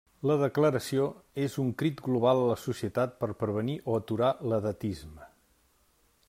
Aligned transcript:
La 0.29 0.35
declaració 0.43 1.03
és 1.43 1.57
un 1.63 1.69
crit 1.81 2.01
global 2.07 2.41
a 2.45 2.47
la 2.53 2.55
societat 2.63 3.15
per 3.21 3.29
prevenir 3.43 3.77
o 3.93 3.99
aturar 3.99 4.33
l'edatisme. 4.51 5.31